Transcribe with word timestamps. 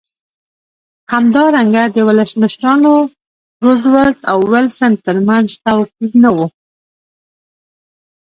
همدارنګه 1.13 1.83
د 1.95 1.97
ولسمشرانو 2.07 2.93
روزولټ 3.65 4.17
او 4.31 4.37
ویلسن 4.51 4.93
ترمنځ 5.05 5.47
توپیر 5.65 6.11
نه 6.23 6.29
و. 6.35 6.37